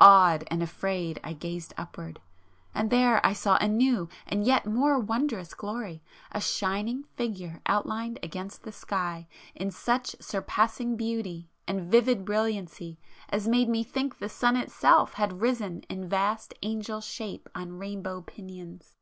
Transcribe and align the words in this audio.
Awed 0.00 0.44
and 0.46 0.62
afraid 0.62 1.20
I 1.22 1.34
gazed 1.34 1.74
upward,... 1.76 2.22
and 2.74 2.88
there 2.88 3.20
I 3.22 3.34
saw 3.34 3.58
a 3.60 3.68
new 3.68 4.08
and 4.26 4.46
yet 4.46 4.64
more 4.64 4.98
wondrous 4.98 5.52
glory,... 5.52 6.02
a 6.32 6.40
shining 6.40 7.02
Figure 7.16 7.60
outlined 7.66 8.18
against 8.22 8.62
the 8.62 8.72
sky 8.72 9.28
in 9.54 9.70
such 9.70 10.16
surpassing 10.20 10.96
beauty 10.96 11.50
and 11.66 11.82
vivid 11.82 12.24
brilliancy 12.24 12.98
as 13.28 13.46
made 13.46 13.68
me 13.68 13.84
think 13.84 14.16
the 14.16 14.30
sun 14.30 14.56
itself 14.56 15.12
had 15.12 15.42
risen 15.42 15.80
in 15.90 16.08
vast 16.08 16.54
Angel 16.62 17.02
shape 17.02 17.46
on 17.54 17.76
rainbow 17.76 18.22
pinions! 18.22 18.96